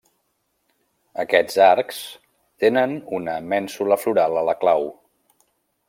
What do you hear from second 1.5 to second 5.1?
arcs tenen una mènsula floral a la clau.